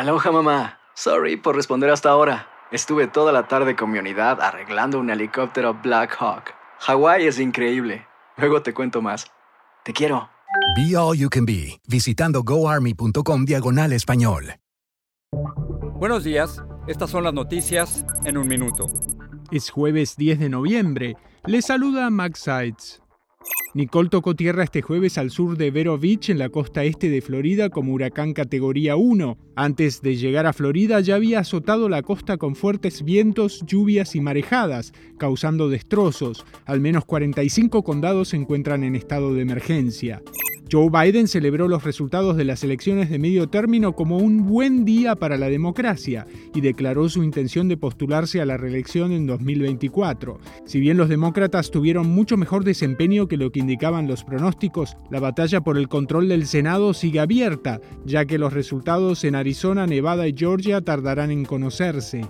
[0.00, 0.78] Aloha mamá.
[0.94, 2.48] Sorry por responder hasta ahora.
[2.72, 6.54] Estuve toda la tarde con mi unidad arreglando un helicóptero Black Hawk.
[6.78, 8.06] Hawái es increíble.
[8.38, 9.30] Luego te cuento más.
[9.84, 10.30] Te quiero.
[10.74, 14.54] Be All You Can Be, visitando goarmy.com diagonal español.
[15.96, 18.86] Buenos días, estas son las noticias en un minuto.
[19.50, 21.16] Es jueves 10 de noviembre.
[21.44, 23.02] Le saluda Max Sides.
[23.72, 27.20] Nicole tocó tierra este jueves al sur de Vero Beach, en la costa este de
[27.20, 29.38] Florida, como huracán categoría 1.
[29.54, 34.20] Antes de llegar a Florida ya había azotado la costa con fuertes vientos, lluvias y
[34.20, 36.44] marejadas, causando destrozos.
[36.64, 40.20] Al menos 45 condados se encuentran en estado de emergencia.
[40.72, 45.16] Joe Biden celebró los resultados de las elecciones de medio término como un buen día
[45.16, 50.38] para la democracia y declaró su intención de postularse a la reelección en 2024.
[50.66, 55.18] Si bien los demócratas tuvieron mucho mejor desempeño que lo que indicaban los pronósticos, la
[55.18, 60.28] batalla por el control del Senado sigue abierta, ya que los resultados en Arizona, Nevada
[60.28, 62.22] y Georgia tardarán en conocerse.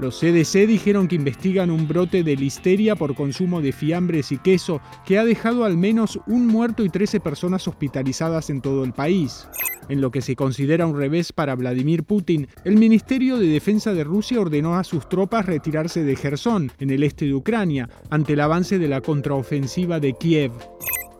[0.00, 4.80] Los CDC dijeron que investigan un brote de listeria por consumo de fiambres y queso
[5.04, 9.46] que ha dejado al menos un muerto y 13 personas hospitalizadas en todo el país.
[9.90, 14.04] En lo que se considera un revés para Vladimir Putin, el Ministerio de Defensa de
[14.04, 18.40] Rusia ordenó a sus tropas retirarse de Gerson, en el este de Ucrania, ante el
[18.40, 20.52] avance de la contraofensiva de Kiev.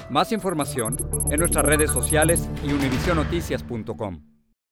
[0.09, 0.97] Más información
[1.31, 4.40] en nuestras redes sociales y univisionoticias.com.